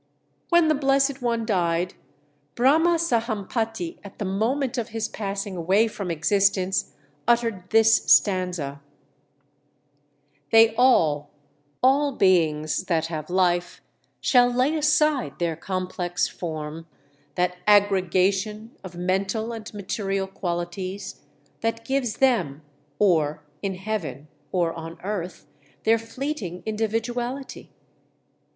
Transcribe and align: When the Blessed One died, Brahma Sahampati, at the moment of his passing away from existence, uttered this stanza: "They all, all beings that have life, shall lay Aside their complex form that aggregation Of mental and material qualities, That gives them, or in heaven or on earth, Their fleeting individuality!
When 0.49 0.67
the 0.67 0.73
Blessed 0.73 1.21
One 1.21 1.45
died, 1.45 1.93
Brahma 2.55 2.97
Sahampati, 2.97 3.99
at 4.03 4.17
the 4.17 4.25
moment 4.25 4.79
of 4.79 4.89
his 4.89 5.07
passing 5.07 5.55
away 5.55 5.87
from 5.87 6.09
existence, 6.09 6.93
uttered 7.27 7.69
this 7.69 7.97
stanza: 8.11 8.81
"They 10.51 10.73
all, 10.73 11.29
all 11.83 12.13
beings 12.13 12.85
that 12.85 13.05
have 13.13 13.29
life, 13.29 13.83
shall 14.19 14.47
lay 14.49 14.75
Aside 14.75 15.37
their 15.37 15.55
complex 15.55 16.27
form 16.27 16.87
that 17.35 17.57
aggregation 17.67 18.71
Of 18.83 18.95
mental 18.97 19.53
and 19.53 19.71
material 19.71 20.25
qualities, 20.25 21.21
That 21.59 21.85
gives 21.85 22.15
them, 22.17 22.63
or 22.97 23.43
in 23.61 23.75
heaven 23.75 24.29
or 24.51 24.73
on 24.73 24.99
earth, 25.01 25.45
Their 25.83 25.99
fleeting 25.99 26.63
individuality! 26.65 27.69